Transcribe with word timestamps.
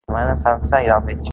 Demà 0.09 0.21
na 0.29 0.33
Sança 0.45 0.81
irà 0.87 0.97
al 0.97 1.07
metge. 1.11 1.29